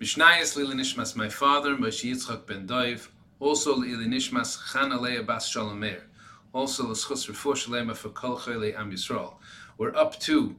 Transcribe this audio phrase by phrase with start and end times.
[0.00, 3.08] Mishnayos Lili Nishmas, my father, Moshe Yitzchak ben Doiv,
[3.38, 5.54] also Lili Nishmas, Chana Leah Bas
[6.54, 9.34] also L'schus Refuah Shalema for Kol Chayli Am Yisrael.
[9.76, 10.56] We're up to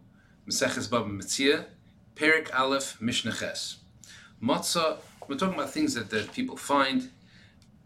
[0.47, 1.65] Maseches Baba Metzia,
[2.13, 3.77] Perik Aleph Mishnah Ches.
[4.43, 7.09] Matzah, we're talking about things that, that people find.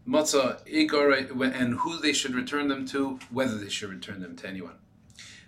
[0.06, 4.46] Matzah, Igor, and who they should return them to, whether they should return them to
[4.46, 4.76] anyone.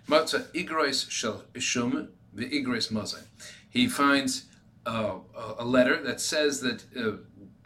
[0.07, 3.25] Matzah, Igrois Shel Ishum, the Igrois Mazai.
[3.69, 4.45] He finds
[4.89, 7.17] uh, a letter that says that uh,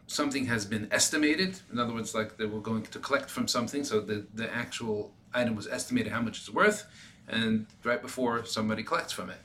[0.07, 1.59] something has been estimated.
[1.71, 5.13] In other words, like they were going to collect from something, so the, the actual
[5.33, 6.85] item was estimated how much it's worth,
[7.27, 9.37] and right before somebody collects from it.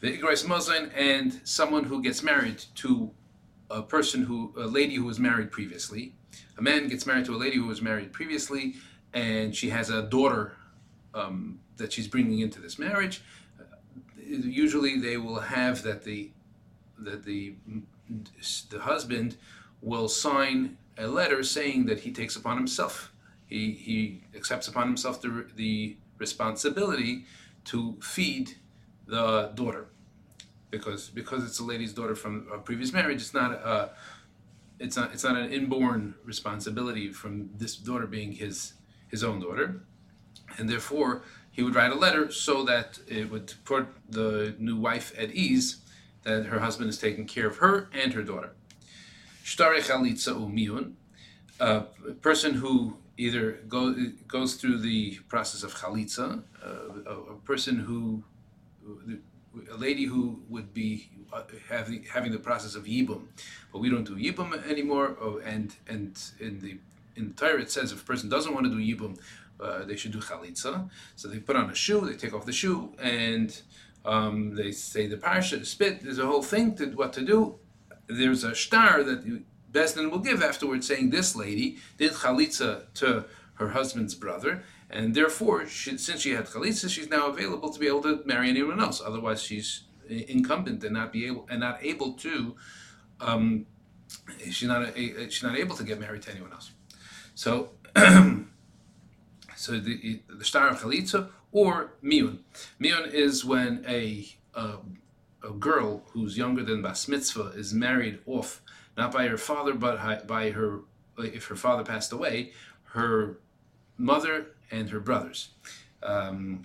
[0.00, 3.10] The Igrais Mazon and someone who gets married to
[3.70, 6.14] a person who, a lady who was married previously.
[6.58, 8.74] A man gets married to a lady who was married previously,
[9.12, 10.56] and she has a daughter
[11.14, 13.22] um, that she's bringing into this marriage.
[13.60, 13.64] Uh,
[14.18, 16.30] usually, they will have that the
[17.04, 17.54] that the
[18.70, 19.36] the husband
[19.80, 23.12] will sign a letter saying that he takes upon himself.
[23.46, 27.24] He, he accepts upon himself the, the responsibility
[27.66, 28.56] to feed
[29.06, 29.86] the daughter.
[30.70, 33.90] Because, because it's a lady's daughter from a previous marriage, it's not a,
[34.78, 38.72] it's not it's not an inborn responsibility from this daughter being his
[39.08, 39.82] his own daughter,
[40.56, 45.12] and therefore he would write a letter so that it would put the new wife
[45.18, 45.81] at ease
[46.24, 48.52] that her husband is taking care of her and her daughter.
[49.44, 50.92] Shtare chalitza umiyun,
[51.58, 51.82] a
[52.20, 53.94] person who either go,
[54.26, 58.24] goes through the process of chalitza, uh, a, a, person who,
[59.70, 63.26] a lady who would be uh, having, having the process of yibum,
[63.72, 65.16] but we don't do yibum anymore.
[65.20, 66.78] Oh, and and in the
[67.16, 69.18] in the Torah it says if a person doesn't want to do yibum,
[69.60, 70.88] uh, they should do chalitza.
[71.16, 73.60] So they put on a shoe, they take off the shoe, and
[74.04, 76.02] um, they say the parsha, spit.
[76.02, 77.58] There's a whole thing to what to do
[78.06, 83.70] there's a shtar that Besdin will give afterwards saying this lady did chalitza to her
[83.70, 88.02] husband's brother, and therefore, she, since she had chalitza, she's now available to be able
[88.02, 89.00] to marry anyone else.
[89.04, 92.54] Otherwise, she's incumbent and not be able and not able to.
[93.20, 93.66] Um,
[94.50, 96.72] she's not a, she's not able to get married to anyone else.
[97.34, 97.70] So,
[99.56, 102.38] so the the shtar of chalitza or miun.
[102.80, 104.98] Miun is when a um,
[105.44, 108.62] a girl who's younger than bas mitzvah is married off,
[108.96, 110.80] not by her father, but by her,
[111.18, 112.52] if her father passed away,
[112.84, 113.38] her
[113.98, 115.50] mother and her brothers.
[116.02, 116.64] Um,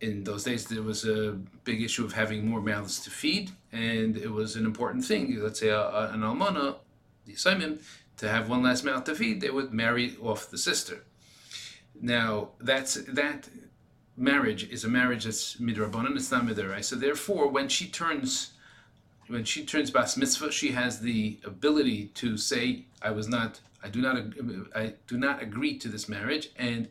[0.00, 4.16] in those days, there was a big issue of having more mouths to feed, and
[4.16, 5.38] it was an important thing.
[5.40, 6.76] Let's say a, a, an almana,
[7.24, 7.82] the assignment,
[8.16, 11.04] to have one last mouth to feed, they would marry off the sister.
[12.00, 13.48] Now, that's that
[14.16, 16.84] marriage is a marriage that's midrabanan, it's not midarai.
[16.84, 18.52] So therefore, when she turns,
[19.28, 23.88] when she turns bas mitzvah, she has the ability to say, "I was not, I
[23.88, 24.16] do not,
[24.74, 26.88] I do not agree to this marriage," and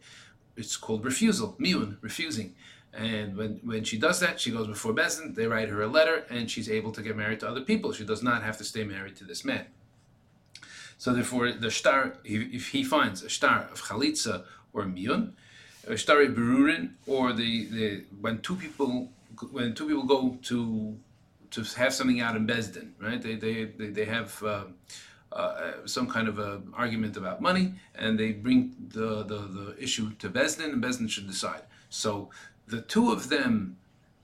[0.57, 2.55] it's called refusal, miun, refusing.
[2.93, 6.25] And when, when she does that, she goes before Bezdin, they write her a letter,
[6.29, 7.93] and she's able to get married to other people.
[7.93, 9.67] She does not have to stay married to this man.
[10.97, 14.43] So therefore, the shtar, if he finds a shtar of chalitza
[14.73, 15.31] or miyun,
[15.95, 19.09] Shtari Berurin, or the, the when two people
[19.51, 20.97] when two people go to
[21.51, 23.21] to have something out in Besdin, right?
[23.21, 24.63] They they they, they have uh,
[25.31, 30.11] uh, some kind of a argument about money, and they bring the, the the issue
[30.19, 31.63] to Besdin, and Besdin should decide.
[31.89, 32.29] So
[32.67, 33.77] the two of them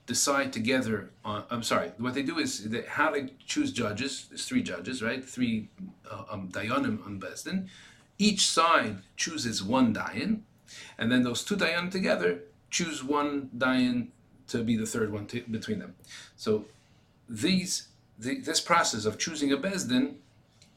[0.06, 1.44] decide together on.
[1.50, 1.92] I'm sorry.
[1.98, 4.26] What they do is they, how they choose judges.
[4.28, 5.24] There's three judges, right?
[5.24, 5.68] Three
[6.10, 7.68] uh, um, dayanim on Besdin.
[8.18, 10.40] Each side chooses one dayan
[10.98, 12.40] and then those two dayan together
[12.70, 14.08] choose one dayan
[14.48, 15.94] to be the third one to, between them.
[16.36, 16.64] So
[17.28, 20.14] these the, this process of choosing a bezdin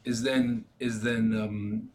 [0.04, 1.90] is then is then um,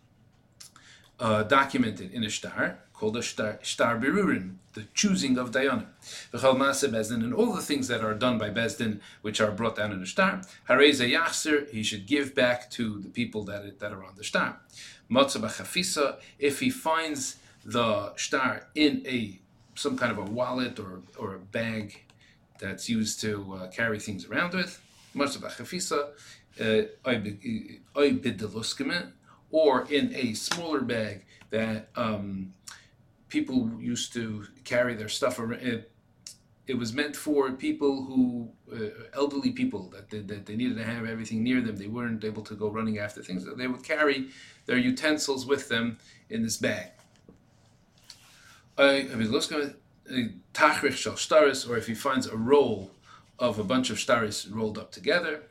[1.20, 5.86] uh, documented in a shtar called a shtar, shtar birurin, the choosing of dayanim.
[6.34, 9.76] V'chal maase bezdin, and all the things that are done by bezdin, which are brought
[9.76, 10.42] down in the shtar.
[10.68, 14.60] Hareza yachser, he should give back to the people that that are on the shtar.
[15.10, 19.40] Matzah if he finds the shtar in a
[19.76, 22.02] some kind of a wallet or, or a bag
[22.60, 24.82] that's used to uh, carry things around with,
[25.14, 26.08] much of a Khafisa,
[26.60, 26.88] uh,
[29.52, 32.52] or in a smaller bag that um,
[33.30, 35.62] people used to carry their stuff around.
[35.62, 35.92] It,
[36.66, 40.84] it was meant for people who, uh, elderly people, that they, that they needed to
[40.84, 41.78] have everything near them.
[41.78, 43.46] They weren't able to go running after things.
[43.56, 44.30] They would carry
[44.66, 46.00] their utensils with them
[46.30, 46.97] in this bag
[51.68, 52.92] or if he finds a roll
[53.40, 55.44] of a bunch of staris rolled up together.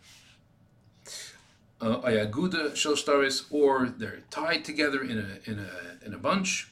[1.80, 6.70] uh, ayaguda shel shtaris, or they're tied together in a in a in a bunch.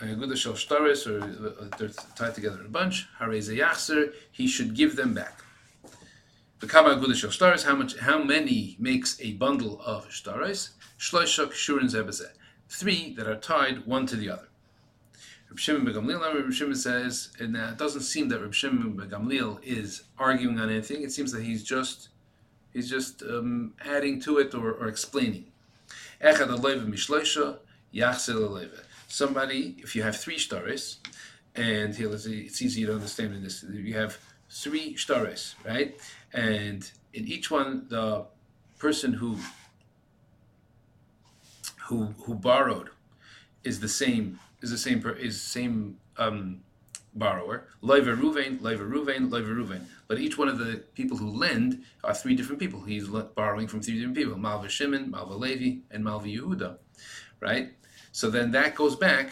[0.00, 3.06] Ayaguda shel shtaris, or uh, they're tied together in a bunch.
[3.20, 5.40] Hareze yachser, he should give them back.
[6.60, 7.98] The kama aguda shel shtaris, how much?
[7.98, 10.70] How many makes a bundle of shtaris?
[10.98, 12.32] Shloisha kshurin zebazeh.
[12.68, 14.48] Three that are tied one to the other.
[15.48, 20.02] Reb Shimon Begamliel, Reb Shimon says, and it doesn't seem that Reb Shimon Begamliel is
[20.18, 21.02] arguing on anything.
[21.02, 22.08] It seems that he's just
[22.72, 25.46] he's just um, adding to it or, or explaining.
[26.20, 26.50] Echad
[29.08, 30.98] Somebody, if you have three stories,
[31.54, 33.64] and here, it's easy to understand in this.
[33.70, 34.18] You have
[34.50, 35.96] three stories, right?
[36.32, 38.26] And in each one, the
[38.78, 39.38] person who
[41.86, 42.90] who who borrowed
[43.64, 46.60] is the same is the same is same um,
[47.14, 47.66] borrower.
[47.82, 49.84] Loiva Ruvain, Loiva Ruvain, Loiva Ruvain.
[50.08, 52.82] But each one of the people who lend are three different people.
[52.82, 56.76] He's borrowing from three different people: Malva Shimon, Malva Levi, and Malva Yehuda.
[57.40, 57.72] Right.
[58.12, 59.30] So then that goes back.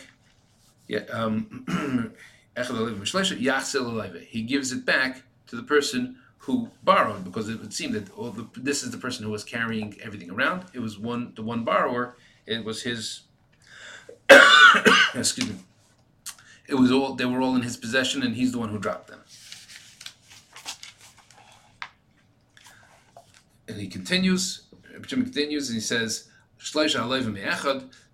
[0.88, 1.04] Yeah.
[1.10, 1.64] Um,
[4.28, 8.46] he gives it back to the person who borrowed because it would seem that the,
[8.56, 10.64] this is the person who was carrying everything around.
[10.74, 12.16] It was one the one borrower.
[12.46, 13.22] It was his.
[15.14, 15.56] excuse me.
[16.66, 19.08] It was all they were all in his possession, and he's the one who dropped
[19.08, 19.20] them.
[23.68, 24.62] And he continues.
[25.06, 26.28] Jim continues, and he says,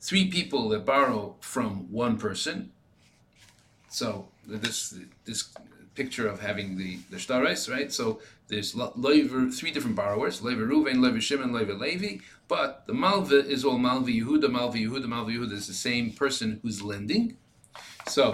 [0.00, 2.72] Three people that borrow from one person.
[3.88, 4.94] So this
[5.24, 5.52] this
[6.00, 7.92] picture of having the the shtares, right?
[7.92, 8.70] So there's
[9.58, 12.12] three different borrowers: Lever Ruvain, Lever Shimon, Lever Levi.
[12.48, 16.58] But the Malva is all Malva Yehuda, Malva Yehuda, Malva Yehuda is the same person
[16.62, 17.36] who's lending.
[18.08, 18.24] So,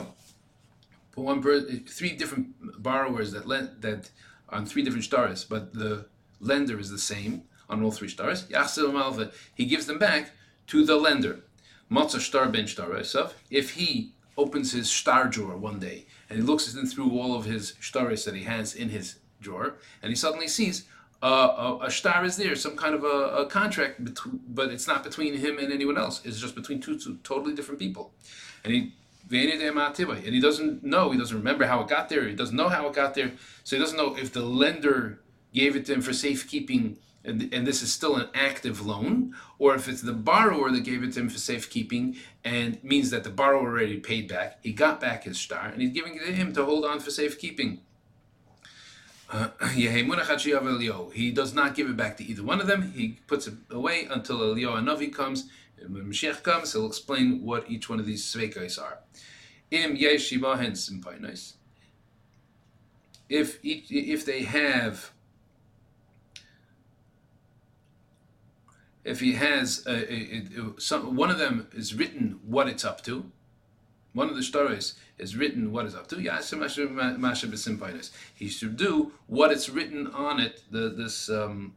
[1.17, 1.61] one per,
[1.99, 2.47] three different
[2.83, 4.11] borrowers that lend that
[4.49, 6.07] on three different shtars, but the
[6.41, 8.47] lender is the same on all three shtars.
[8.49, 10.31] Yachsil Malva, he gives them back
[10.69, 11.41] to the lender.
[11.91, 12.91] Matzah shtar ben shtar
[13.51, 17.45] If he opens his shtar drawer one day and he looks in through all of
[17.45, 20.85] his shtaris that he has in his drawer, and he suddenly sees
[21.23, 24.87] uh, a, a shtar is there, some kind of a, a contract, between, but it's
[24.87, 26.21] not between him and anyone else.
[26.25, 28.13] It's just between two, two totally different people.
[28.65, 28.93] And he
[29.31, 32.87] and he doesn't know, he doesn't remember how it got there, he doesn't know how
[32.87, 33.33] it got there,
[33.65, 35.21] so he doesn't know if the lender
[35.53, 39.75] gave it to him for safekeeping and, and this is still an active loan, or
[39.75, 43.31] if it's the borrower that gave it to him for safekeeping and means that the
[43.31, 46.53] borrower already paid back, he got back his shtar, and he's giving it to him
[46.53, 47.81] to hold on for safekeeping.
[49.31, 52.93] Uh, he does not give it back to either one of them.
[52.93, 55.49] He puts it away until Eliyahu Navi comes.
[55.79, 58.99] When Mashiach comes, he'll explain what each one of these sveikais are.
[63.29, 65.11] If if they have,
[69.07, 73.03] if he has a, a, a, some, one of them is written what it's up
[73.05, 73.31] to,
[74.13, 76.17] one of the stories is written what is up to.
[78.35, 80.63] He should do what it's written on it.
[80.71, 81.77] The, this, um,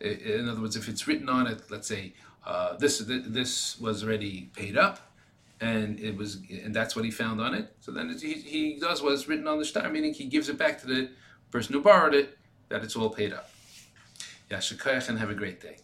[0.00, 2.12] in other words, if it's written on it, let's say
[2.46, 5.00] uh, this this was already paid up,
[5.60, 7.74] and it was, and that's what he found on it.
[7.80, 10.56] So then he, he does what is written on the shtar, meaning he gives it
[10.56, 11.10] back to the
[11.50, 13.50] person who borrowed it, that it's all paid up.
[14.50, 15.78] Yashikayach and have a great day.